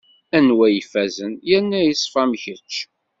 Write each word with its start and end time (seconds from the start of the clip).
Anwa 0.37 0.65
i 0.69 0.71
yefazen 0.75 1.33
yerna 1.49 1.79
yeṣfa 1.83 2.19
am 2.25 2.31
kečč? 2.43 2.73